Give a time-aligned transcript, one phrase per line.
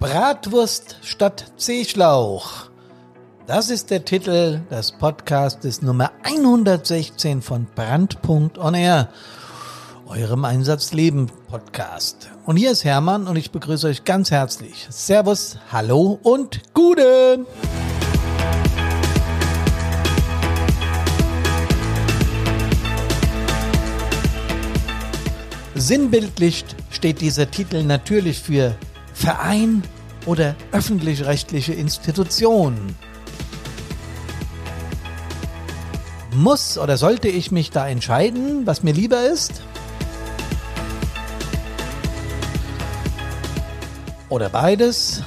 [0.00, 2.70] Bratwurst statt Seeschlauch.
[3.48, 9.08] Das ist der Titel des Podcastes Nummer 116 von Brandpunkt On Air,
[10.06, 12.30] eurem Einsatzleben Podcast.
[12.46, 14.86] Und hier ist Hermann und ich begrüße euch ganz herzlich.
[14.88, 17.44] Servus, hallo und Gute!
[25.74, 28.76] Sinnbildlich steht dieser Titel natürlich für
[29.18, 29.82] Verein
[30.26, 32.96] oder öffentlich-rechtliche Institution.
[36.34, 39.62] Muss oder sollte ich mich da entscheiden, was mir lieber ist?
[44.28, 45.22] Oder beides?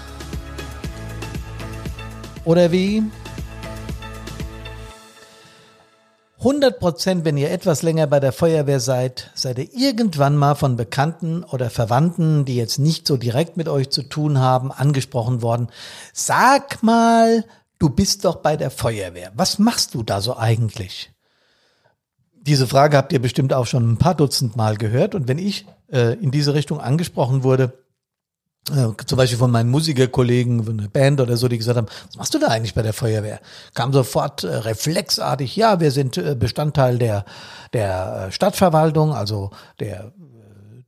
[2.46, 3.04] Oder wie?
[6.42, 10.76] 100 Prozent, wenn ihr etwas länger bei der Feuerwehr seid, seid ihr irgendwann mal von
[10.76, 15.68] Bekannten oder Verwandten, die jetzt nicht so direkt mit euch zu tun haben, angesprochen worden.
[16.14, 17.46] Sag mal,
[17.78, 19.32] du bist doch bei der Feuerwehr.
[19.36, 21.12] Was machst du da so eigentlich?
[22.34, 25.14] Diese Frage habt ihr bestimmt auch schon ein paar Dutzend Mal gehört.
[25.14, 27.74] Und wenn ich äh, in diese Richtung angesprochen wurde,
[28.66, 32.34] zum Beispiel von meinen Musikerkollegen, von einer Band oder so, die gesagt haben, was machst
[32.34, 33.40] du da eigentlich bei der Feuerwehr?
[33.74, 37.26] Kam sofort äh, reflexartig, ja, wir sind äh, Bestandteil der,
[37.74, 40.14] der äh, Stadtverwaltung, also der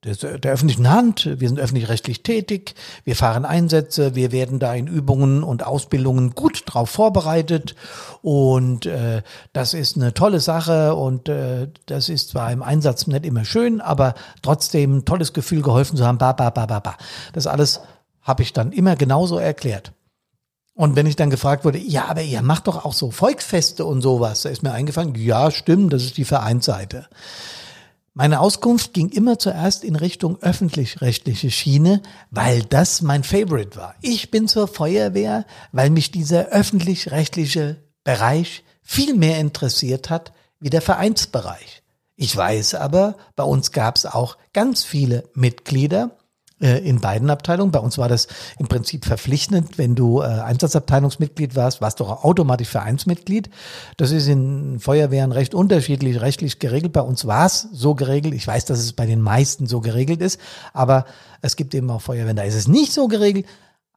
[0.04, 4.88] der, der öffentlichen Hand, wir sind öffentlich-rechtlich tätig, wir fahren Einsätze, wir werden da in
[4.88, 7.76] Übungen und Ausbildungen gut drauf vorbereitet
[8.22, 9.22] und äh,
[9.54, 13.82] das ist eine tolle Sache und äh, das ist zwar im Einsatz nicht immer schön,
[13.82, 16.98] aber trotzdem ein tolles Gefühl geholfen zu haben, ba, ba, ba, ba, ba.
[17.34, 17.82] Das alles
[18.22, 19.94] habe ich dann immer genauso erklärt.
[20.76, 24.02] Und wenn ich dann gefragt wurde, ja, aber ihr macht doch auch so Volksfeste und
[24.02, 27.08] sowas, da ist mir eingefallen, ja, stimmt, das ist die Vereinsseite.
[28.16, 33.96] Meine Auskunft ging immer zuerst in Richtung öffentlich-rechtliche Schiene, weil das mein Favorite war.
[34.02, 40.84] Ich bin zur Feuerwehr, weil mich dieser öffentlich-rechtliche Bereich viel mehr interessiert hat wie der
[40.84, 41.82] Vereinsbereich.
[42.16, 46.16] Ich weiß aber, bei uns gab es auch ganz viele Mitglieder,
[46.60, 47.72] in beiden Abteilungen.
[47.72, 48.28] Bei uns war das
[48.58, 53.50] im Prinzip verpflichtend, wenn du äh, Einsatzabteilungsmitglied warst, warst du auch automatisch Vereinsmitglied.
[53.98, 56.94] Das ist in Feuerwehren recht unterschiedlich rechtlich geregelt.
[56.94, 58.34] Bei uns war es so geregelt.
[58.34, 60.40] Ich weiß, dass es bei den meisten so geregelt ist,
[60.72, 61.06] aber
[61.42, 63.46] es gibt eben auch Feuerwehren, da ist es nicht so geregelt.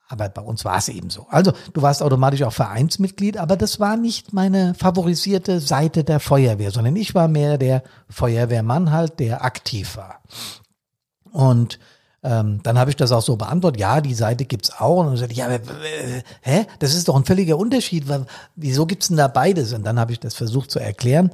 [0.08, 1.26] Aber bei uns war es eben so.
[1.30, 6.70] Also du warst automatisch auch Vereinsmitglied, aber das war nicht meine favorisierte Seite der Feuerwehr,
[6.70, 10.20] sondern ich war mehr der Feuerwehrmann halt, der aktiv war.
[11.32, 11.80] Und
[12.22, 14.98] ähm, dann habe ich das auch so beantwortet, ja, die Seite gibt's auch.
[14.98, 15.60] Und dann sagte ich, ja, äh,
[16.42, 16.66] hä?
[16.78, 18.04] Das ist doch ein völliger Unterschied.
[18.56, 19.72] Wieso gibt's denn da beides?
[19.72, 21.30] Und dann habe ich das versucht zu erklären.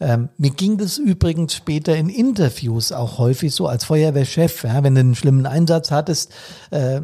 [0.00, 4.64] Ähm, mir ging das übrigens später in Interviews auch häufig so als Feuerwehrchef.
[4.64, 6.32] Ja, wenn du einen schlimmen Einsatz hattest,
[6.70, 7.02] äh,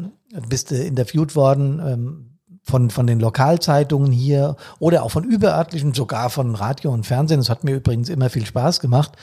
[0.49, 1.79] bist du interviewt worden.
[1.85, 2.23] Ähm,
[2.63, 7.39] von, von den Lokalzeitungen hier oder auch von überörtlichen, sogar von Radio und Fernsehen.
[7.39, 9.13] Das hat mir übrigens immer viel Spaß gemacht.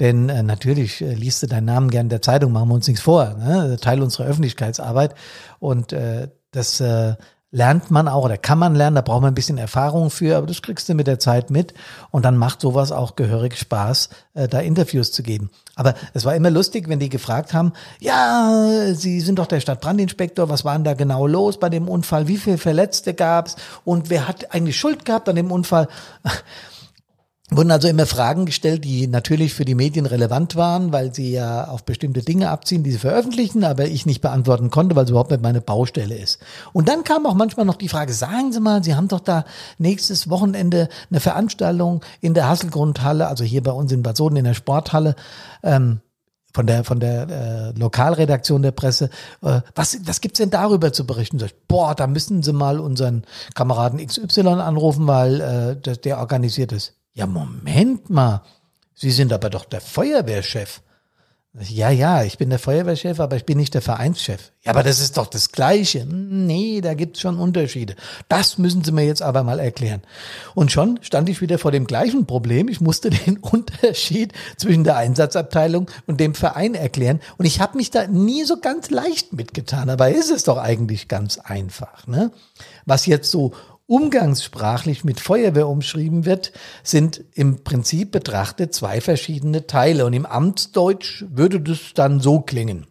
[0.00, 3.02] Denn äh, natürlich äh, liest du deinen Namen gern der Zeitung, machen wir uns nichts
[3.02, 3.34] vor.
[3.34, 3.76] Ne?
[3.80, 5.14] Teil unserer Öffentlichkeitsarbeit.
[5.58, 7.14] Und äh, das äh,
[7.50, 10.46] lernt man auch oder kann man lernen, da braucht man ein bisschen Erfahrung für, aber
[10.46, 11.72] das kriegst du mit der Zeit mit
[12.10, 15.50] und dann macht sowas auch gehörig Spaß, äh, da Interviews zu geben.
[15.74, 20.50] Aber es war immer lustig, wenn die gefragt haben, ja, Sie sind doch der Stadtbrandinspektor,
[20.50, 24.28] was war denn da genau los bei dem Unfall, wie viele Verletzte gab's und wer
[24.28, 25.88] hat eigentlich Schuld gehabt an dem Unfall?
[27.50, 31.68] Wurden also immer Fragen gestellt, die natürlich für die Medien relevant waren, weil sie ja
[31.68, 35.30] auf bestimmte Dinge abziehen, die sie veröffentlichen, aber ich nicht beantworten konnte, weil es überhaupt
[35.30, 36.40] nicht meine Baustelle ist.
[36.72, 39.44] Und dann kam auch manchmal noch die Frage, sagen Sie mal, Sie haben doch da
[39.78, 44.44] nächstes Wochenende eine Veranstaltung in der Hasselgrundhalle, also hier bei uns in Bad Soden in
[44.44, 45.16] der Sporthalle,
[45.62, 46.00] ähm,
[46.52, 49.10] von der von der äh, Lokalredaktion der Presse.
[49.42, 51.38] Äh, was was gibt's denn darüber zu berichten?
[51.38, 56.72] Sag boah, da müssen Sie mal unseren Kameraden XY anrufen, weil äh, der, der organisiert
[56.72, 56.97] ist.
[57.18, 58.42] Ja, Moment mal.
[58.94, 60.82] Sie sind aber doch der Feuerwehrchef.
[61.68, 64.52] Ja, ja, ich bin der Feuerwehrchef, aber ich bin nicht der Vereinschef.
[64.62, 66.06] Ja, aber das ist doch das Gleiche.
[66.06, 67.96] Nee, da gibt's schon Unterschiede.
[68.28, 70.02] Das müssen Sie mir jetzt aber mal erklären.
[70.54, 72.68] Und schon stand ich wieder vor dem gleichen Problem.
[72.68, 77.18] Ich musste den Unterschied zwischen der Einsatzabteilung und dem Verein erklären.
[77.36, 79.90] Und ich habe mich da nie so ganz leicht mitgetan.
[79.90, 82.06] Aber ist es doch eigentlich ganz einfach.
[82.06, 82.30] Ne?
[82.86, 83.54] Was jetzt so
[83.88, 86.52] umgangssprachlich mit Feuerwehr umschrieben wird,
[86.84, 90.06] sind im Prinzip betrachtet zwei verschiedene Teile.
[90.06, 92.86] Und im Amtsdeutsch würde das dann so klingen.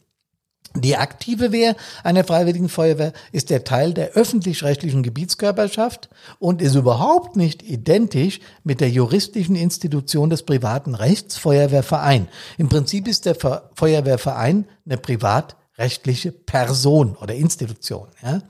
[0.75, 6.09] Die aktive Wehr einer Freiwilligen Feuerwehr ist der Teil der öffentlich-rechtlichen Gebietskörperschaft
[6.39, 12.27] und ist überhaupt nicht identisch mit der juristischen Institution des privaten Rechts Feuerwehrverein.
[12.57, 13.35] Im Prinzip ist der
[13.75, 18.07] Feuerwehrverein eine privat rechtliche Person oder Institution.
[18.21, 18.41] Ja?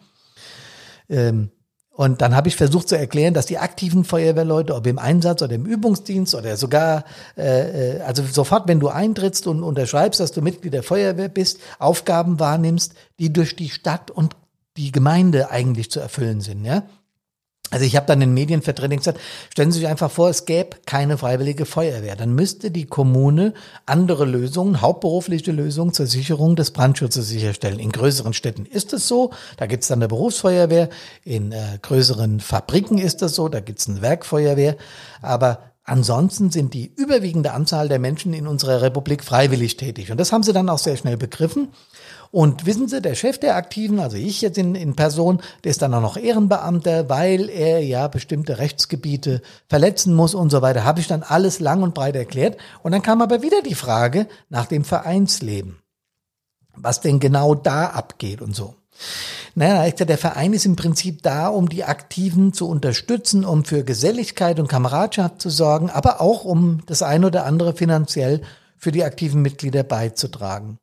[1.09, 1.51] Ähm,
[1.97, 5.55] und dann habe ich versucht zu erklären, dass die aktiven Feuerwehrleute, ob im Einsatz oder
[5.55, 7.05] im Übungsdienst oder sogar,
[7.35, 11.59] äh, äh, also sofort, wenn du eintrittst und unterschreibst, dass du Mitglied der Feuerwehr bist,
[11.79, 14.35] Aufgaben wahrnimmst, die durch die Stadt und
[14.77, 16.65] die Gemeinde eigentlich zu erfüllen sind.
[16.65, 16.83] Ja?
[17.69, 19.19] Also ich habe dann in Medienvertretung gesagt,
[19.51, 22.15] stellen Sie sich einfach vor, es gäbe keine freiwillige Feuerwehr.
[22.15, 23.53] Dann müsste die Kommune
[23.85, 27.79] andere Lösungen, hauptberufliche Lösungen zur Sicherung des Brandschutzes sicherstellen.
[27.79, 30.89] In größeren Städten ist es so, da gibt es dann eine Berufsfeuerwehr.
[31.25, 34.77] In äh, größeren Fabriken ist das so, da gibt es eine Werkfeuerwehr.
[35.21, 35.59] Aber
[35.89, 40.11] Ansonsten sind die überwiegende Anzahl der Menschen in unserer Republik freiwillig tätig.
[40.11, 41.69] Und das haben sie dann auch sehr schnell begriffen.
[42.31, 45.81] Und wissen Sie, der Chef der Aktiven, also ich jetzt in, in Person, der ist
[45.81, 50.83] dann auch noch Ehrenbeamter, weil er ja bestimmte Rechtsgebiete verletzen muss und so weiter.
[50.83, 52.57] Habe ich dann alles lang und breit erklärt.
[52.83, 55.77] Und dann kam aber wieder die Frage nach dem Vereinsleben.
[56.75, 58.75] Was denn genau da abgeht und so.
[59.55, 64.59] Naja, der Verein ist im Prinzip da, um die Aktiven zu unterstützen, um für Geselligkeit
[64.59, 68.41] und Kameradschaft zu sorgen, aber auch um das ein oder andere finanziell
[68.77, 70.77] für die aktiven Mitglieder beizutragen.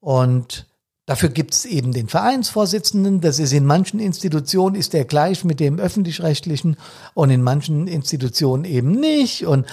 [0.00, 0.66] Und
[1.06, 3.20] dafür gibt es eben den Vereinsvorsitzenden.
[3.20, 6.76] Das ist in manchen Institutionen ist der gleich mit dem öffentlich-rechtlichen
[7.14, 9.46] und in manchen Institutionen eben nicht.
[9.46, 9.66] Und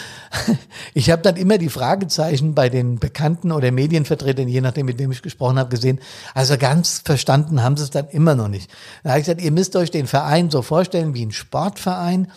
[0.94, 5.12] ich habe dann immer die Fragezeichen bei den Bekannten oder Medienvertretern, je nachdem, mit wem
[5.12, 6.00] ich gesprochen habe, gesehen.
[6.34, 8.70] Also ganz verstanden haben sie es dann immer noch nicht.
[9.04, 12.32] Da habe ich gesagt, ihr müsst euch den Verein so vorstellen wie ein Sportverein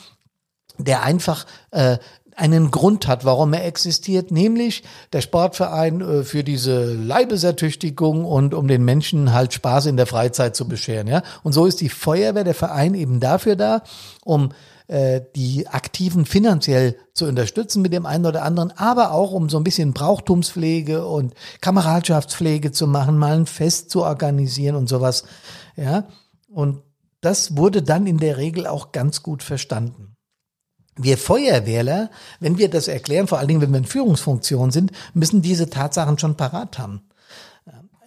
[0.84, 1.98] der einfach äh,
[2.40, 4.82] einen Grund hat, warum er existiert, nämlich
[5.12, 10.56] der Sportverein äh, für diese Leibesertüchtigung und um den Menschen halt Spaß in der Freizeit
[10.56, 11.06] zu bescheren.
[11.06, 11.22] Ja?
[11.42, 13.82] Und so ist die Feuerwehr, der Verein eben dafür da,
[14.24, 14.52] um
[14.88, 19.58] äh, die Aktiven finanziell zu unterstützen mit dem einen oder anderen, aber auch um so
[19.58, 25.24] ein bisschen Brauchtumspflege und Kameradschaftspflege zu machen, mal ein Fest zu organisieren und sowas.
[25.76, 26.04] Ja,
[26.48, 26.82] und
[27.20, 30.16] das wurde dann in der Regel auch ganz gut verstanden
[31.02, 32.10] wir Feuerwehrler,
[32.40, 36.18] wenn wir das erklären, vor allen Dingen, wenn wir in Führungsfunktion sind, müssen diese Tatsachen
[36.18, 37.02] schon parat haben.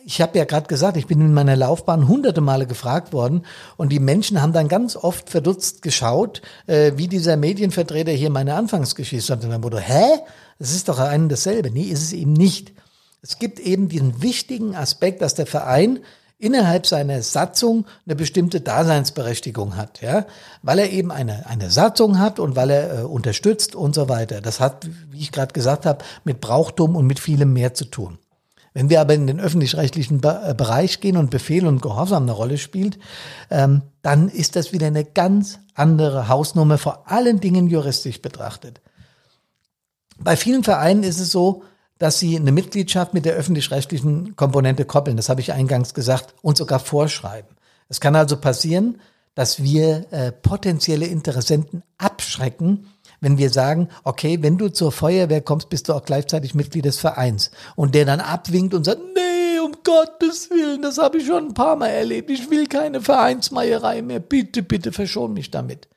[0.05, 3.45] Ich habe ja gerade gesagt, ich bin in meiner Laufbahn hunderte Male gefragt worden
[3.77, 8.55] und die Menschen haben dann ganz oft verdutzt geschaut, äh, wie dieser Medienvertreter hier meine
[8.55, 9.43] Anfangsgeschichte hat.
[9.45, 10.19] Und dann wurde, hä?
[10.59, 11.71] Das ist doch ein dasselbe.
[11.71, 12.73] Nee, ist es eben nicht.
[13.21, 15.99] Es gibt eben diesen wichtigen Aspekt, dass der Verein
[16.43, 20.25] innerhalb seiner Satzung eine bestimmte Daseinsberechtigung hat, ja,
[20.61, 24.41] weil er eben eine, eine Satzung hat und weil er äh, unterstützt und so weiter.
[24.41, 28.17] Das hat, wie ich gerade gesagt habe, mit Brauchtum und mit vielem mehr zu tun.
[28.73, 32.57] Wenn wir aber in den öffentlich-rechtlichen äh, Bereich gehen und Befehl und Gehorsam eine Rolle
[32.57, 32.99] spielt,
[33.49, 38.81] ähm, dann ist das wieder eine ganz andere Hausnummer, vor allen Dingen juristisch betrachtet.
[40.19, 41.63] Bei vielen Vereinen ist es so,
[42.03, 45.15] dass sie eine Mitgliedschaft mit der öffentlich-rechtlichen Komponente koppeln.
[45.15, 47.55] Das habe ich eingangs gesagt und sogar vorschreiben.
[47.87, 48.99] Es kann also passieren,
[49.35, 52.87] dass wir äh, potenzielle Interessenten abschrecken,
[53.21, 56.99] wenn wir sagen, okay, wenn du zur Feuerwehr kommst, bist du auch gleichzeitig Mitglied des
[56.99, 57.51] Vereins.
[57.77, 61.53] Und der dann abwinkt und sagt, nee, um Gottes Willen, das habe ich schon ein
[61.53, 62.29] paar Mal erlebt.
[62.29, 64.19] Ich will keine Vereinsmeierei mehr.
[64.19, 65.87] Bitte, bitte verschon mich damit.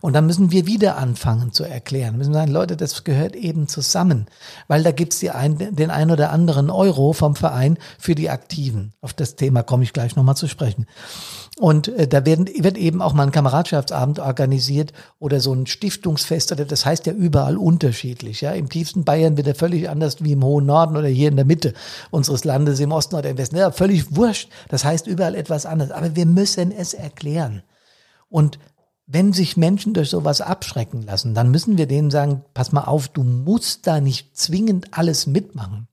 [0.00, 2.14] Und dann müssen wir wieder anfangen zu erklären.
[2.14, 4.26] Wir müssen sagen, Leute, das gehört eben zusammen,
[4.68, 8.92] weil da gibt's die ein, den ein oder anderen Euro vom Verein für die Aktiven.
[9.00, 10.86] Auf das Thema komme ich gleich nochmal zu sprechen.
[11.58, 16.52] Und äh, da werden, wird eben auch mal ein Kameradschaftsabend organisiert oder so ein Stiftungsfest.
[16.52, 18.42] Oder das heißt ja überall unterschiedlich.
[18.42, 21.36] Ja, Im tiefsten Bayern wird er völlig anders wie im hohen Norden oder hier in
[21.36, 21.72] der Mitte
[22.10, 23.56] unseres Landes, im Osten oder im Westen.
[23.56, 24.50] Ja, völlig wurscht.
[24.68, 25.92] Das heißt überall etwas anderes.
[25.92, 27.62] Aber wir müssen es erklären.
[28.28, 28.58] Und
[29.06, 33.08] wenn sich Menschen durch sowas abschrecken lassen, dann müssen wir denen sagen, pass mal auf,
[33.08, 35.88] du musst da nicht zwingend alles mitmachen.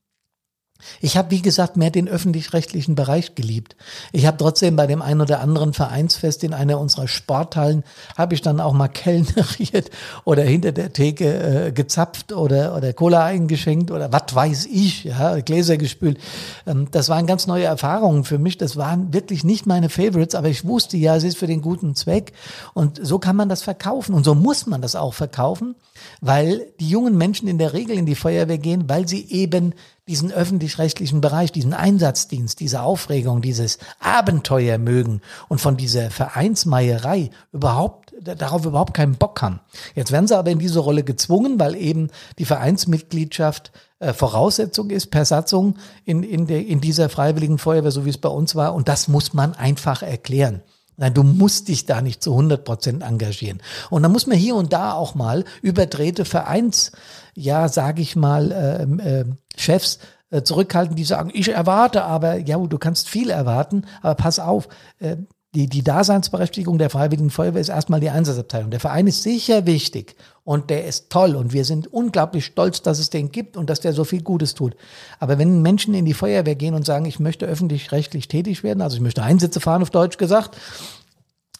[1.01, 3.75] Ich habe, wie gesagt, mehr den öffentlich-rechtlichen Bereich geliebt.
[4.11, 7.83] Ich habe trotzdem bei dem einen oder anderen Vereinsfest in einer unserer Sporthallen,
[8.17, 9.89] habe ich dann auch mal kellneriert
[10.23, 15.39] oder hinter der Theke äh, gezapft oder, oder Cola eingeschenkt oder was weiß ich, ja,
[15.39, 16.19] Gläser gespült.
[16.65, 18.57] Ähm, das waren ganz neue Erfahrungen für mich.
[18.57, 21.95] Das waren wirklich nicht meine Favorites, aber ich wusste ja, es ist für den guten
[21.95, 22.33] Zweck.
[22.73, 25.75] Und so kann man das verkaufen und so muss man das auch verkaufen,
[26.21, 29.73] weil die jungen Menschen in der Regel in die Feuerwehr gehen, weil sie eben
[30.07, 38.13] diesen öffentlich-rechtlichen Bereich, diesen Einsatzdienst, diese Aufregung, dieses Abenteuer mögen und von dieser Vereinsmeierei überhaupt,
[38.21, 39.61] darauf überhaupt keinen Bock haben.
[39.95, 45.09] Jetzt werden sie aber in diese Rolle gezwungen, weil eben die Vereinsmitgliedschaft äh, Voraussetzung ist
[45.09, 48.75] per Satzung in, in, der, in dieser freiwilligen Feuerwehr, so wie es bei uns war.
[48.75, 50.61] Und das muss man einfach erklären.
[50.97, 53.61] Nein, du musst dich da nicht zu 100 Prozent engagieren.
[53.89, 56.91] Und dann muss man hier und da auch mal überdrehte Vereins,
[57.35, 62.57] ja, sage ich mal, äh, äh, Chefs äh, zurückhalten, die sagen, ich erwarte aber, ja,
[62.57, 64.67] du kannst viel erwarten, aber pass auf,
[64.99, 65.17] äh,
[65.53, 68.71] die, die Daseinsberechtigung der Freiwilligen Feuerwehr ist erstmal die Einsatzabteilung.
[68.71, 72.97] Der Verein ist sicher wichtig und der ist toll und wir sind unglaublich stolz, dass
[72.97, 74.75] es den gibt und dass der so viel Gutes tut.
[75.19, 78.95] Aber wenn Menschen in die Feuerwehr gehen und sagen, ich möchte öffentlich-rechtlich tätig werden, also
[78.95, 80.57] ich möchte Einsätze fahren, auf Deutsch gesagt,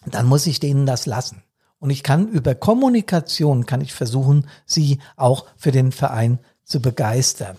[0.06, 1.42] dann muss ich denen das lassen.
[1.78, 7.58] Und ich kann über Kommunikation, kann ich versuchen, sie auch für den Verein zu begeistern.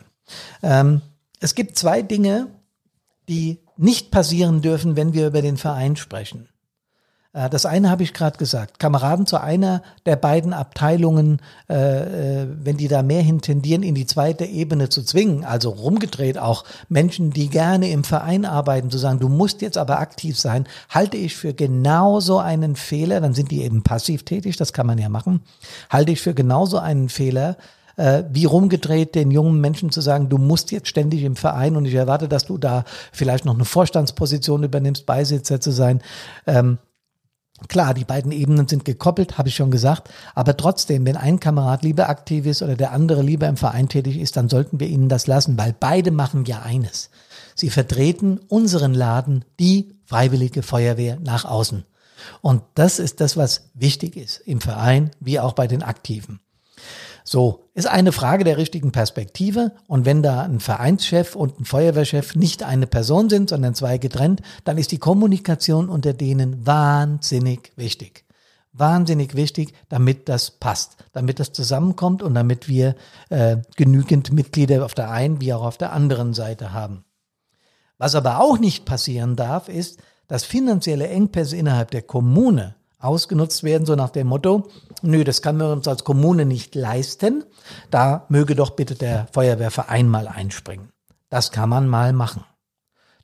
[0.61, 1.01] Ähm,
[1.39, 2.47] es gibt zwei Dinge,
[3.29, 6.47] die nicht passieren dürfen, wenn wir über den Verein sprechen.
[7.35, 8.79] Äh, das eine habe ich gerade gesagt.
[8.79, 13.93] Kameraden zu einer der beiden Abteilungen, äh, äh, wenn die da mehr hin tendieren, in
[13.93, 18.97] die zweite Ebene zu zwingen, also rumgedreht auch Menschen, die gerne im Verein arbeiten, zu
[18.97, 23.51] sagen, du musst jetzt aber aktiv sein, halte ich für genauso einen Fehler, dann sind
[23.51, 25.41] die eben passiv tätig, das kann man ja machen,
[25.89, 27.57] halte ich für genauso einen Fehler,
[27.97, 31.85] äh, wie rumgedreht, den jungen Menschen zu sagen, du musst jetzt ständig im Verein und
[31.85, 36.01] ich erwarte, dass du da vielleicht noch eine Vorstandsposition übernimmst, Beisitzer zu sein.
[36.47, 36.77] Ähm,
[37.69, 41.83] Klar, die beiden Ebenen sind gekoppelt, habe ich schon gesagt, aber trotzdem, wenn ein Kamerad
[41.83, 45.07] lieber aktiv ist oder der andere lieber im Verein tätig ist, dann sollten wir ihnen
[45.07, 47.09] das lassen, weil beide machen ja eines.
[47.55, 51.85] Sie vertreten unseren Laden, die Freiwillige Feuerwehr nach außen.
[52.41, 56.41] Und das ist das, was wichtig ist im Verein wie auch bei den Aktiven.
[57.27, 59.71] So, ist eine Frage der richtigen Perspektive.
[59.87, 64.43] Und wenn da ein Vereinschef und ein Feuerwehrchef nicht eine Person sind, sondern zwei getrennt,
[64.63, 68.25] dann ist die Kommunikation unter denen wahnsinnig wichtig.
[68.73, 72.95] Wahnsinnig wichtig, damit das passt, damit das zusammenkommt und damit wir
[73.29, 77.05] äh, genügend Mitglieder auf der einen wie auch auf der anderen Seite haben.
[77.97, 83.85] Was aber auch nicht passieren darf, ist, dass finanzielle Engpässe innerhalb der Kommune ausgenutzt werden,
[83.85, 84.67] so nach dem Motto,
[85.01, 87.43] nö, das kann wir uns als Kommune nicht leisten,
[87.91, 90.89] da möge doch bitte der Feuerwehrverein mal einspringen.
[91.29, 92.43] Das kann man mal machen.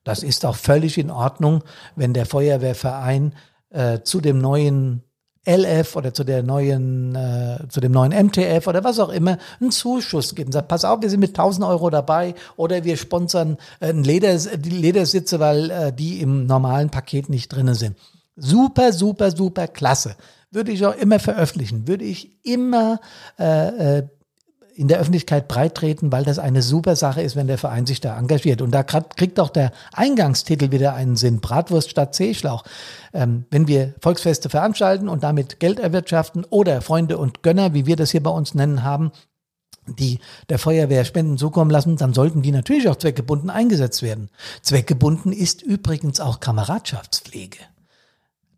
[0.04, 1.64] Das ist auch völlig in Ordnung,
[1.96, 3.36] wenn der Feuerwehrverein
[3.70, 5.04] äh, zu dem neuen
[5.48, 9.72] LF oder zu der neuen, äh, zu dem neuen MTF oder was auch immer einen
[9.72, 13.58] Zuschuss gibt und sagt, pass auf, wir sind mit 1000 Euro dabei oder wir sponsern
[13.80, 17.98] äh, Leder, die Ledersitze, weil äh, die im normalen Paket nicht drinne sind.
[18.36, 20.16] Super, super, super klasse.
[20.52, 23.00] Würde ich auch immer veröffentlichen, würde ich immer
[23.40, 24.08] äh, äh,
[24.76, 28.02] in der Öffentlichkeit breit treten, weil das eine super Sache ist, wenn der Verein sich
[28.02, 28.62] da engagiert.
[28.62, 31.40] Und da kriegt auch der Eingangstitel wieder einen Sinn.
[31.40, 32.64] Bratwurst statt Seeschlauch.
[33.14, 37.96] Ähm, wenn wir Volksfeste veranstalten und damit Geld erwirtschaften oder Freunde und Gönner, wie wir
[37.96, 39.12] das hier bei uns nennen haben,
[39.88, 40.20] die
[40.50, 44.30] der Feuerwehr Spenden zukommen lassen, dann sollten die natürlich auch zweckgebunden eingesetzt werden.
[44.62, 47.58] Zweckgebunden ist übrigens auch Kameradschaftspflege.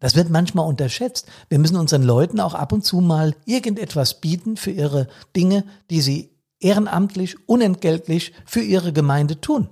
[0.04, 1.28] Das wird manchmal unterschätzt.
[1.48, 6.02] Wir müssen unseren Leuten auch ab und zu mal irgendetwas bieten für ihre Dinge, die
[6.02, 9.70] sie ehrenamtlich, unentgeltlich für ihre Gemeinde tun.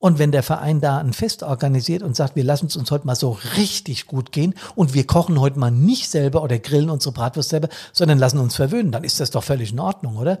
[0.00, 3.06] Und wenn der Verein da ein Fest organisiert und sagt, wir lassen es uns heute
[3.06, 7.12] mal so richtig gut gehen und wir kochen heute mal nicht selber oder grillen unsere
[7.12, 10.40] Bratwurst selber, sondern lassen uns verwöhnen, dann ist das doch völlig in Ordnung, oder?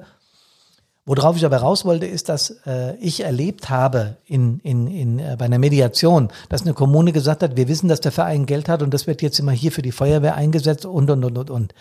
[1.06, 5.36] Worauf ich aber raus wollte, ist, dass äh, ich erlebt habe in, in, in, äh,
[5.38, 8.82] bei einer Mediation, dass eine Kommune gesagt hat, wir wissen, dass der Verein Geld hat
[8.82, 11.74] und das wird jetzt immer hier für die Feuerwehr eingesetzt und, und, und, und, und.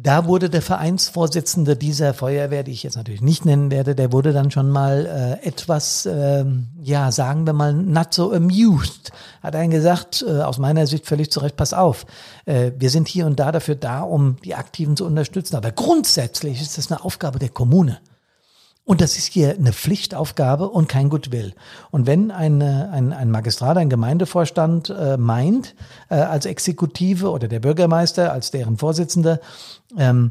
[0.00, 4.32] Da wurde der Vereinsvorsitzende dieser Feuerwehr, die ich jetzt natürlich nicht nennen werde, der wurde
[4.32, 6.44] dann schon mal äh, etwas, äh,
[6.80, 9.10] ja, sagen wir mal, not so amused.
[9.42, 12.06] Hat einen gesagt, äh, aus meiner Sicht völlig zurecht, pass auf,
[12.46, 15.56] äh, wir sind hier und da dafür da, um die Aktiven zu unterstützen.
[15.56, 17.98] Aber grundsätzlich ist das eine Aufgabe der Kommune.
[18.88, 21.52] Und das ist hier eine Pflichtaufgabe und kein Goodwill.
[21.90, 25.74] Und wenn eine, ein, ein Magistrat, ein Gemeindevorstand äh, meint,
[26.08, 29.40] äh, als Exekutive oder der Bürgermeister als deren Vorsitzender,
[29.98, 30.30] ähm,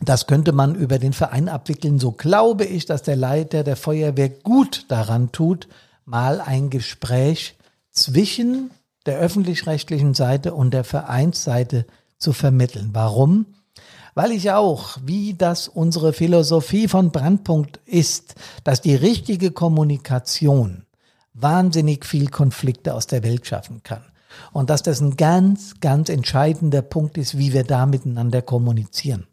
[0.00, 4.30] das könnte man über den Verein abwickeln, so glaube ich, dass der Leiter der Feuerwehr
[4.30, 5.68] gut daran tut,
[6.04, 7.54] mal ein Gespräch
[7.92, 8.72] zwischen
[9.06, 11.86] der öffentlich-rechtlichen Seite und der Vereinsseite
[12.18, 12.90] zu vermitteln.
[12.94, 13.46] Warum?
[14.16, 20.86] Weil ich auch, wie das unsere Philosophie von Brandpunkt ist, dass die richtige Kommunikation
[21.34, 24.02] wahnsinnig viel Konflikte aus der Welt schaffen kann.
[24.52, 29.26] Und dass das ein ganz, ganz entscheidender Punkt ist, wie wir da miteinander kommunizieren.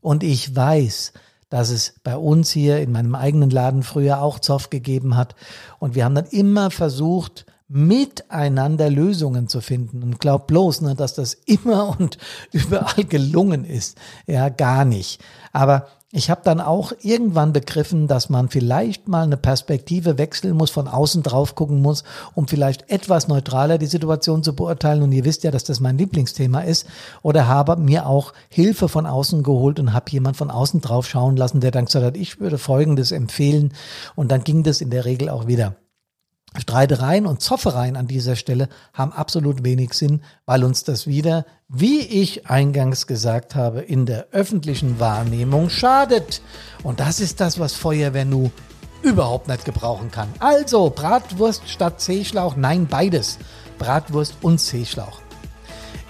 [0.00, 1.14] Und ich weiß,
[1.50, 5.34] dass es bei uns hier in meinem eigenen Laden früher auch Zoff gegeben hat.
[5.80, 10.02] Und wir haben dann immer versucht, miteinander Lösungen zu finden.
[10.02, 12.18] Und glaub bloß, ne, dass das immer und
[12.52, 13.98] überall gelungen ist.
[14.26, 15.20] Ja, gar nicht.
[15.52, 20.70] Aber Ich habe dann auch irgendwann begriffen, dass man vielleicht mal eine Perspektive wechseln muss,
[20.70, 25.02] von außen drauf gucken muss, um vielleicht etwas neutraler die Situation zu beurteilen.
[25.02, 26.86] Und ihr wisst ja, dass das mein Lieblingsthema ist.
[27.22, 31.38] Oder habe mir auch Hilfe von außen geholt und habe jemand von außen drauf schauen
[31.38, 33.72] lassen, der dann gesagt hat, ich würde Folgendes empfehlen.
[34.14, 35.76] Und dann ging das in der Regel auch wieder.
[36.58, 42.00] Streitereien und Zoffereien an dieser Stelle haben absolut wenig Sinn, weil uns das wieder, wie
[42.00, 46.42] ich eingangs gesagt habe, in der öffentlichen Wahrnehmung schadet.
[46.82, 48.50] Und das ist das, was Feuerwehr nu
[49.02, 50.28] überhaupt nicht gebrauchen kann.
[50.38, 53.38] Also Bratwurst statt Seeschlauch, nein, beides.
[53.78, 55.22] Bratwurst und Seeschlauch.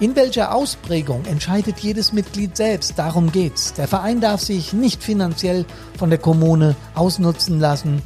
[0.01, 3.75] In welcher Ausprägung entscheidet jedes Mitglied selbst, darum geht's.
[3.75, 5.65] Der Verein darf sich nicht finanziell
[5.97, 8.03] von der Kommune ausnutzen lassen.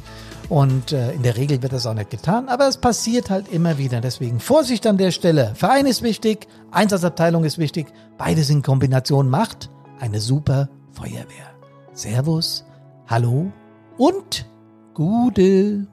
[0.49, 3.77] Und äh, in der Regel wird das auch nicht getan, aber es passiert halt immer
[3.77, 3.99] wieder.
[3.99, 5.51] Deswegen Vorsicht an der Stelle.
[5.55, 7.87] Verein ist wichtig, Einsatzabteilung ist wichtig.
[8.17, 11.51] Beides in Kombination macht eine super Feuerwehr.
[11.93, 12.63] Servus,
[13.07, 13.51] hallo
[13.97, 14.45] und
[14.93, 15.87] Gude.